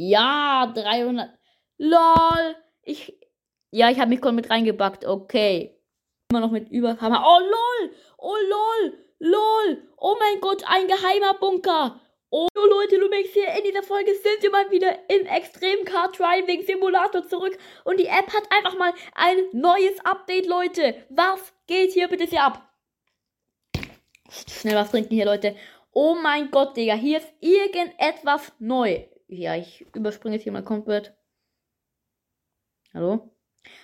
[0.00, 1.28] Ja, 300.
[1.78, 2.56] LOL.
[2.82, 3.18] Ich.
[3.72, 5.04] Ja, ich habe mich mit reingebackt.
[5.04, 5.76] Okay.
[6.30, 7.24] Immer noch mit Überkammer.
[7.26, 7.90] Oh, lol.
[8.16, 8.98] Oh, lol.
[9.18, 9.82] LOL!
[9.96, 12.00] Oh mein Gott, ein geheimer Bunker!
[12.30, 13.48] Oh Leute, Lumex hier.
[13.54, 17.58] In dieser Folge sind wir mal wieder in Extreme Car Driving Simulator zurück.
[17.82, 20.94] Und die App hat einfach mal ein neues Update, Leute.
[21.08, 22.70] Was geht hier bitte hier ab?
[24.30, 25.56] Schnell was trinken hier, Leute.
[25.90, 26.94] Oh mein Gott, Digga.
[26.94, 29.04] Hier ist irgendetwas neu.
[29.28, 31.14] Ja, ich überspringe jetzt hier mal komplett.
[32.94, 33.30] Hallo?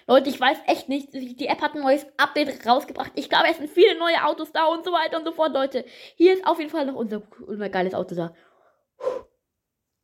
[0.07, 1.13] Leute, ich weiß echt nicht.
[1.13, 3.13] Die App hat ein neues Update rausgebracht.
[3.15, 5.85] Ich glaube, es sind viele neue Autos da und so weiter und so fort, Leute.
[6.17, 8.35] Hier ist auf jeden Fall noch unser, unser geiles Auto da.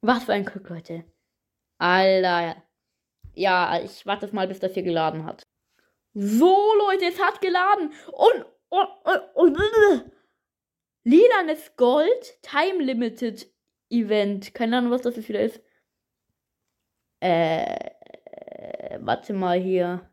[0.03, 1.05] Was für ein Glück, Leute.
[1.79, 2.63] Alter.
[3.35, 5.43] Ja, ich warte mal, bis das hier geladen hat.
[6.13, 7.95] So, Leute, es hat geladen.
[8.13, 10.13] Und, und, und, und
[11.05, 13.51] lilanes Gold, Time Limited
[13.91, 14.55] Event.
[14.55, 15.61] Keine Ahnung, was das jetzt wieder ist.
[17.21, 17.91] Äh,
[19.01, 20.11] warte mal hier.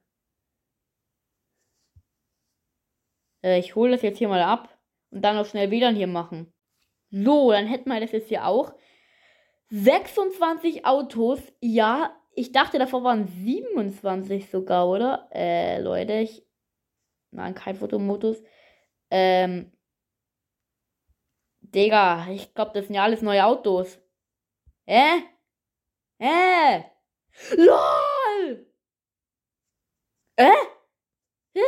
[3.44, 4.78] Äh, ich hole das jetzt hier mal ab
[5.12, 6.54] und dann noch schnell WLAN hier machen.
[7.10, 8.74] So, dann hätten wir das jetzt hier auch.
[9.70, 11.40] 26 Autos.
[11.62, 15.30] Ja, ich dachte, davor waren 27 sogar, oder?
[15.34, 16.46] Äh, Leute, ich.
[17.32, 18.42] Nein, kein Fotomodus.
[19.10, 19.72] Ähm.
[21.78, 24.00] Digga, ich glaube, das sind ja alles neue Autos.
[24.88, 25.22] Hä?
[26.20, 26.86] Hä?
[27.56, 28.66] LOL!
[30.38, 30.52] Äh?
[31.54, 31.62] Hä?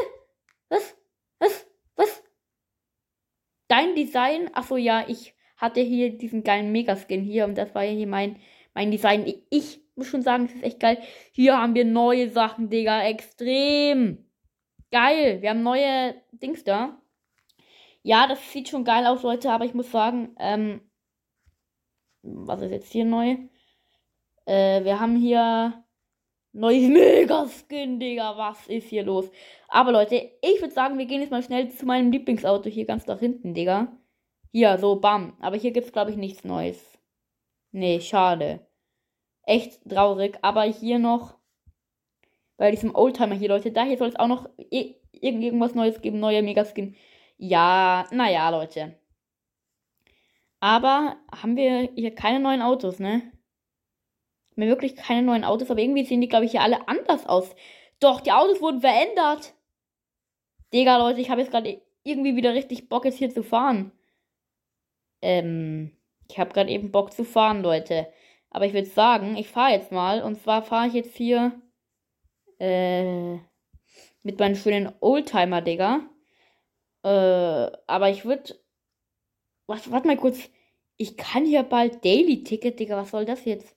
[0.70, 0.98] Was?
[1.38, 1.68] Was?
[1.96, 2.24] Was?
[3.68, 4.50] Dein Design?
[4.56, 8.42] Achso, ja, ich hatte hier diesen geilen Megaskin hier und das war hier mein,
[8.74, 9.32] mein Design.
[9.52, 10.98] Ich, muss schon sagen, das ist echt geil.
[11.34, 13.04] Hier haben wir neue Sachen, Digga.
[13.04, 14.26] Extrem.
[14.90, 15.44] Geil.
[15.44, 17.00] Wir haben neue Dings da.
[18.10, 20.82] Ja, das sieht schon geil aus, Leute, aber ich muss sagen, ähm,
[22.24, 23.38] was ist jetzt hier neu?
[24.46, 25.84] Äh, wir haben hier
[26.52, 28.36] Neues Mega-Skin, Digga.
[28.36, 29.30] Was ist hier los?
[29.68, 33.06] Aber Leute, ich würde sagen, wir gehen jetzt mal schnell zu meinem Lieblingsauto hier ganz
[33.06, 33.96] nach hinten, Digga.
[34.52, 35.38] Hier, so, bam.
[35.40, 36.98] Aber hier gibt's, glaube ich, nichts Neues.
[37.72, 38.66] Nee, schade.
[39.44, 40.40] Echt traurig.
[40.42, 41.38] Aber hier noch
[42.58, 44.50] bei diesem Oldtimer hier, Leute, da hier soll es auch noch
[45.12, 46.96] irgendwas Neues geben, neuer Megaskin.
[47.39, 48.95] Ja, naja, Leute.
[50.59, 53.31] Aber haben wir hier keine neuen Autos, ne?
[54.55, 57.55] Mir wirklich keine neuen Autos, aber irgendwie sehen die, glaube ich, hier alle anders aus.
[58.01, 59.53] Doch, die Autos wurden verändert.
[60.73, 63.94] Digga, Leute, ich habe jetzt gerade irgendwie wieder richtig Bock, jetzt hier zu fahren.
[65.21, 65.97] Ähm,
[66.29, 68.11] ich habe gerade eben Bock zu fahren, Leute.
[68.50, 70.21] Aber ich würde sagen, ich fahre jetzt mal.
[70.23, 71.61] Und zwar fahre ich jetzt hier
[72.59, 73.35] äh,
[74.23, 76.01] mit meinem schönen Oldtimer, Digga.
[77.04, 78.56] Äh, aber ich würde.
[79.68, 80.40] Was, warte mal kurz.
[80.98, 82.98] Ich kann hier bald Daily Ticket, Digga.
[82.98, 83.76] Was soll das jetzt?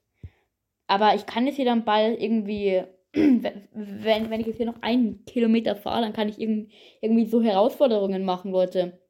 [0.89, 5.25] Aber ich kann jetzt hier dann bald irgendwie, wenn, wenn ich jetzt hier noch einen
[5.25, 6.69] Kilometer fahre, dann kann ich irg
[7.01, 9.01] irgendwie so Herausforderungen machen, Leute.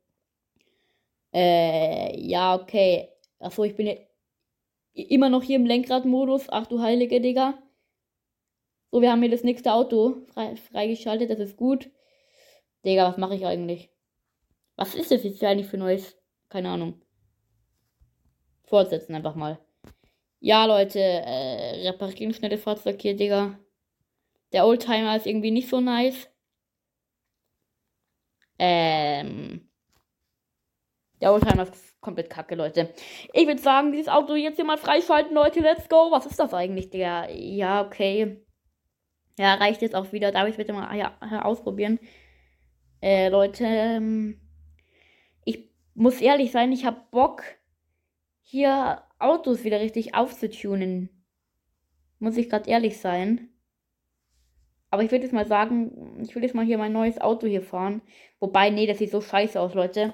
[1.34, 3.08] Äh, ja, okay.
[3.38, 3.94] Achso, ich bin ja
[4.94, 6.46] immer noch hier im Lenkradmodus.
[6.50, 7.62] Ach du heilige Digga.
[8.90, 11.30] So, wir haben hier das nächste Auto frei, freigeschaltet.
[11.30, 11.90] Das ist gut.
[12.84, 13.90] Digga, was mache ich eigentlich?
[14.82, 16.18] Was ist das jetzt eigentlich für Neues?
[16.48, 17.00] Keine Ahnung.
[18.64, 19.60] Fortsetzen einfach mal.
[20.40, 23.60] Ja, Leute, äh, reparieren schnell das Fahrzeug hier, Digga.
[24.52, 26.28] Der Oldtimer ist irgendwie nicht so nice.
[28.58, 29.70] Ähm.
[31.20, 32.92] Der Oldtimer ist komplett kacke, Leute.
[33.32, 35.60] Ich würde sagen, dieses Auto jetzt hier mal freischalten, Leute.
[35.60, 36.10] Let's go.
[36.10, 37.28] Was ist das eigentlich, Digga?
[37.28, 38.44] Ja, okay.
[39.38, 40.32] Ja, reicht jetzt auch wieder.
[40.32, 42.00] Darf ich bitte mal ja, ausprobieren?
[43.00, 44.42] Äh, Leute, ähm,
[45.94, 47.42] muss ehrlich sein, ich habe Bock,
[48.40, 51.08] hier Autos wieder richtig aufzutunen.
[52.18, 53.48] Muss ich gerade ehrlich sein.
[54.90, 57.62] Aber ich würde jetzt mal sagen, ich will jetzt mal hier mein neues Auto hier
[57.62, 58.02] fahren.
[58.40, 60.12] Wobei, nee, das sieht so scheiße aus, Leute.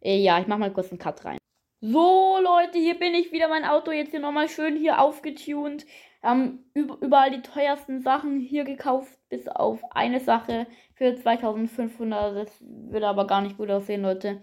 [0.00, 1.38] Äh, ja, ich mach mal kurz einen Cut rein.
[1.80, 3.48] So, Leute, hier bin ich wieder.
[3.48, 5.86] Mein Auto jetzt hier nochmal schön hier aufgetunt.
[6.22, 12.36] Haben überall die teuersten Sachen hier gekauft, bis auf eine Sache für 2500.
[12.36, 14.42] Das würde aber gar nicht gut aussehen, Leute.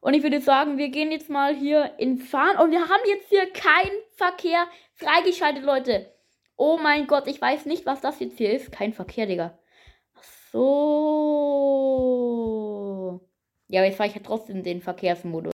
[0.00, 2.56] Und ich würde sagen, wir gehen jetzt mal hier in Fahren.
[2.58, 6.14] Und wir haben jetzt hier keinen Verkehr freigeschaltet, Leute.
[6.56, 8.72] Oh mein Gott, ich weiß nicht, was das jetzt hier ist.
[8.72, 9.58] Kein Verkehr, Digga.
[10.14, 10.22] Ach
[10.52, 11.48] so.
[13.68, 15.52] Ja, aber jetzt fahre ich ja trotzdem den Verkehrsmodus.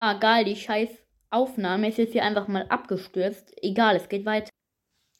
[0.00, 0.90] Ah, geil, die scheiß
[1.30, 3.52] Aufnahme ist jetzt hier einfach mal abgestürzt.
[3.62, 4.50] Egal, es geht weiter.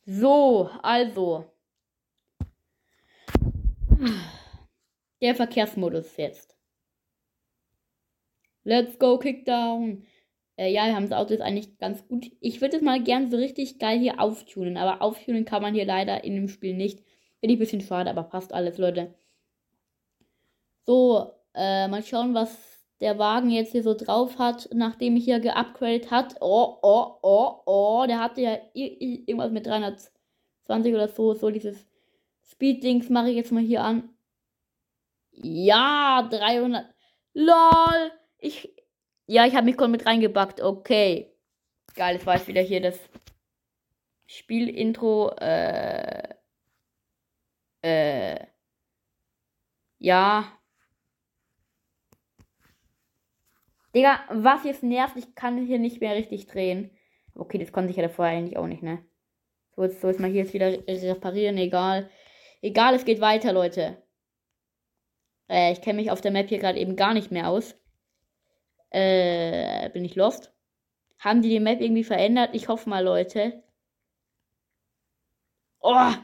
[0.05, 1.51] So, also.
[5.23, 6.55] Der Verkehrsmodus jetzt.
[8.65, 10.05] Let's go, Kickdown.
[10.57, 12.31] Äh, ja, wir haben das Auto jetzt eigentlich ganz gut.
[12.41, 15.85] Ich würde es mal gern so richtig geil hier auftunen, aber auftunen kann man hier
[15.85, 17.01] leider in dem Spiel nicht.
[17.41, 19.15] Finde ich ein bisschen schade, aber passt alles, Leute.
[20.87, 25.41] So, äh, mal schauen, was der Wagen jetzt hier so drauf hat, nachdem ich hier
[25.41, 26.37] geupgradet hat.
[26.41, 31.87] Oh, oh, oh, oh, der hatte ja irgendwas mit 320 oder so, so dieses
[32.45, 34.11] Speed-Dings mache ich jetzt mal hier an.
[35.33, 36.87] Ja, 300.
[37.35, 38.13] LOL.
[38.45, 38.71] Ich.
[39.27, 40.61] Ja, ich habe mich mit reingebackt.
[40.61, 41.33] Okay.
[41.95, 42.99] Geil, jetzt war ich wieder hier das
[44.27, 45.31] Spielintro.
[45.41, 46.35] Äh.
[47.81, 48.47] Äh.
[49.99, 50.53] Ja.
[53.95, 56.91] Digga, was jetzt nervt, ich kann hier nicht mehr richtig drehen.
[57.35, 59.03] Okay, das konnte ich ja davor eigentlich auch nicht, ne?
[59.75, 60.71] So, jetzt soll ich mal hier jetzt wieder
[61.15, 62.11] reparieren, egal.
[62.61, 64.03] Egal, es geht weiter, Leute.
[65.49, 67.77] Äh, ich kenne mich auf der Map hier gerade eben gar nicht mehr aus.
[68.95, 70.53] Äh, bin ich lost?
[71.19, 72.51] Haben die die Map irgendwie verändert?
[72.55, 73.65] Ich hoffe mal, Leute.
[75.81, 76.15] Oh!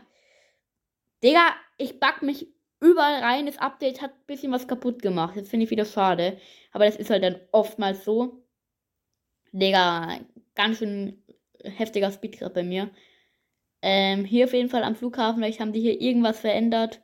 [1.22, 2.49] Digga, ich back mich
[2.81, 3.46] überall rein.
[3.46, 5.37] Das Update hat ein bisschen was kaputt gemacht.
[5.37, 6.38] Das finde ich wieder schade.
[6.72, 8.43] Aber das ist halt dann oftmals so.
[9.52, 10.20] Digga,
[10.55, 11.22] ganz schön
[11.64, 12.90] heftiger Speed gerade bei mir.
[13.82, 17.02] Ähm, hier auf jeden Fall am Flughafen, vielleicht haben die hier irgendwas verändert.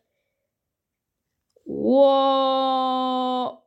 [1.66, 3.65] Wow.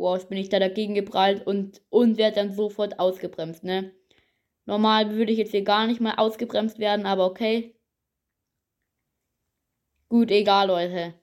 [0.00, 3.92] Wow, jetzt bin ich da dagegen geprallt und, und werde dann sofort ausgebremst, ne?
[4.64, 7.74] Normal würde ich jetzt hier gar nicht mal ausgebremst werden, aber okay.
[10.08, 11.20] Gut, egal, Leute.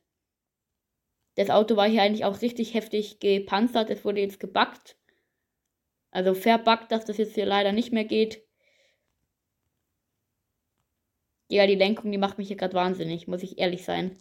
[1.33, 3.89] Das Auto war hier eigentlich auch richtig heftig gepanzert.
[3.89, 4.95] Es wurde jetzt gebackt.
[6.11, 8.43] Also verbackt, dass das jetzt hier leider nicht mehr geht.
[11.49, 14.15] Ja, die Lenkung, die macht mich hier gerade wahnsinnig, muss ich ehrlich sein.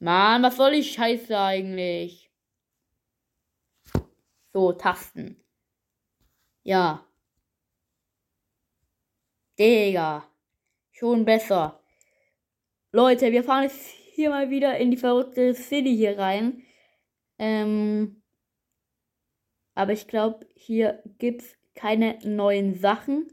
[0.00, 2.19] Mann, was soll ich Scheiße eigentlich?
[4.52, 5.36] So, Tasten.
[6.62, 7.06] Ja.
[9.58, 10.24] Digga.
[10.90, 11.80] Schon besser.
[12.92, 16.62] Leute, wir fahren jetzt hier mal wieder in die verrückte City hier rein.
[17.38, 18.22] Ähm,
[19.74, 23.28] aber ich glaube, hier gibt es keine neuen Sachen.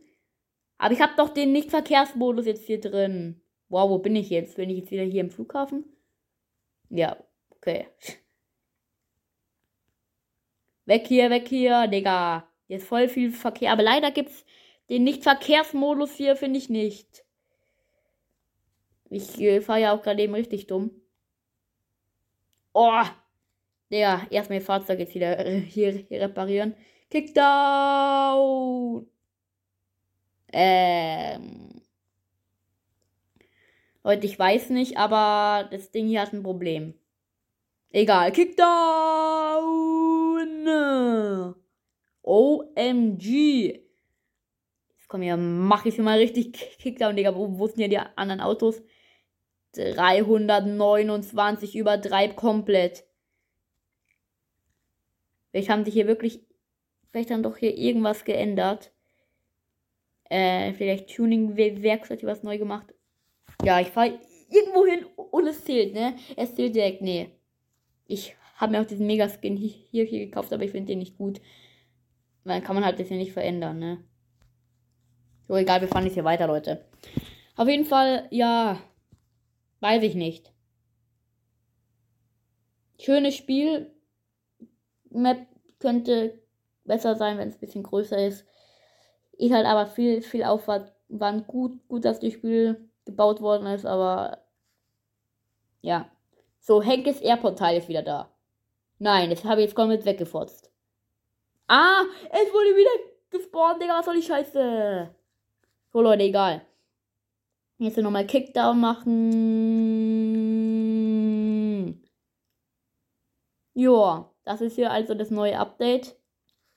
[0.77, 3.41] Aber ich habe doch den Nicht-Verkehrsmodus jetzt hier drin.
[3.69, 4.55] Wow, wo bin ich jetzt?
[4.55, 5.85] Bin ich jetzt wieder hier im Flughafen?
[6.89, 7.17] Ja,
[7.49, 7.87] okay.
[10.87, 12.47] Weg hier, weg hier, Digga.
[12.67, 13.73] Hier ist voll viel Verkehr.
[13.73, 14.45] Aber leider gibt's
[14.89, 17.25] den Nicht-Verkehrsmodus hier, finde ich nicht.
[19.09, 20.91] Ich äh, fahre ja auch gerade eben richtig dumm.
[22.73, 23.03] Oh!
[23.91, 26.73] Digga, erstmal ihr Fahrzeug jetzt wieder äh, hier, hier reparieren.
[27.09, 29.07] Kickdown!
[30.53, 31.81] Ähm.
[34.03, 36.93] Leute, ich weiß nicht, aber das Ding hier hat ein Problem.
[37.91, 38.31] Egal.
[38.31, 39.96] Kickdown!
[42.21, 43.79] OMG!
[44.89, 47.35] Jetzt komm hier, mach ich mal richtig Kickdown, Digga.
[47.35, 48.81] Wo, wo sind hier die anderen Autos?
[49.73, 53.05] 329 übertreib komplett.
[55.51, 56.41] Vielleicht haben sich hier wirklich.
[57.11, 58.91] Vielleicht haben doch hier irgendwas geändert.
[60.29, 62.93] Äh, vielleicht Tuning-Werkstatt was neu gemacht.
[63.63, 64.19] Ja, ich fahre
[64.49, 66.17] irgendwo hin und es zählt, ne?
[66.35, 67.31] Es zählt direkt, nee.
[68.05, 71.39] Ich habe mir auch diesen Megaskin hier, hier gekauft, aber ich finde den nicht gut.
[72.43, 74.03] Weil kann man halt das hier nicht verändern, ne?
[75.47, 76.85] So, egal, wir fahren jetzt hier weiter, Leute.
[77.55, 78.79] Auf jeden Fall, ja,
[79.79, 80.51] weiß ich nicht.
[82.99, 83.91] Schönes Spiel.
[85.09, 85.47] Map
[85.79, 86.41] könnte
[86.83, 88.45] besser sein, wenn es ein bisschen größer ist.
[89.33, 90.91] Ist halt aber viel, viel Aufwand.
[91.09, 94.43] War gut, gut, dass das Spiel gebaut worden ist, aber
[95.81, 96.11] ja.
[96.59, 98.36] So, Henkes Airport-Teil ist wieder da.
[98.99, 100.71] Nein, das habe ich jetzt komplett weggefotzt.
[101.67, 102.89] Ah, es wurde wieder
[103.29, 105.13] gespawnt, Digga, was soll die Scheiße?
[105.91, 106.65] So, Leute, egal.
[107.77, 109.17] Jetzt nochmal Kickdown machen.
[113.75, 116.15] Joa, das ist hier also das neue Update.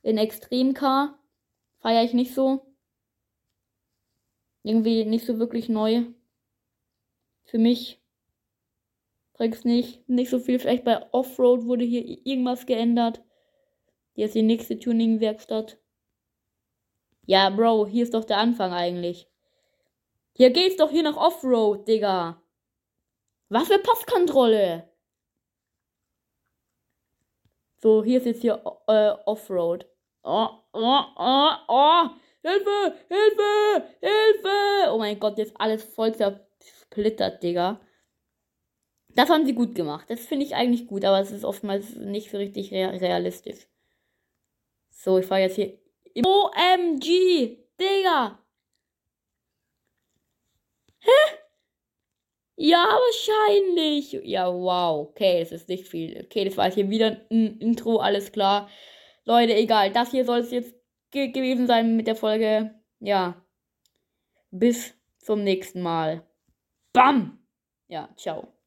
[0.02, 1.18] In Extreme Car
[1.78, 2.66] feiere ich nicht so.
[4.62, 6.04] Irgendwie nicht so wirklich neu.
[7.44, 7.99] Für mich
[9.40, 10.06] bringt's nicht.
[10.06, 10.58] Nicht so viel.
[10.58, 13.22] Vielleicht bei Offroad wurde hier irgendwas geändert.
[14.12, 15.78] Hier ist die nächste Tuning-Werkstatt.
[17.24, 19.30] Ja, Bro, hier ist doch der Anfang eigentlich.
[20.36, 22.42] Hier geht's doch hier nach Offroad, Digga.
[23.48, 24.90] Was für Passkontrolle?
[27.78, 29.86] So, hier ist jetzt hier äh, Offroad.
[30.22, 32.10] Oh, oh, oh, oh.
[32.42, 34.92] Hilfe, Hilfe, Hilfe.
[34.92, 37.80] Oh mein Gott, jetzt alles voll zersplittert, Digga.
[39.14, 40.08] Das haben sie gut gemacht.
[40.08, 43.66] Das finde ich eigentlich gut, aber es ist oftmals nicht so richtig realistisch.
[44.90, 45.78] So, ich fahre jetzt hier.
[46.24, 47.58] OMG!
[47.80, 48.38] Digga!
[50.98, 51.40] Hä?
[52.56, 54.12] Ja, wahrscheinlich.
[54.24, 55.08] Ja, wow.
[55.08, 56.24] Okay, es ist nicht viel.
[56.26, 58.68] Okay, das war jetzt hier wieder ein Intro, alles klar.
[59.24, 59.90] Leute, egal.
[59.92, 60.74] Das hier soll es jetzt
[61.10, 62.74] ge gewesen sein mit der Folge.
[62.98, 63.42] Ja.
[64.50, 66.26] Bis zum nächsten Mal.
[66.92, 67.38] Bam!
[67.88, 68.59] Ja, ciao.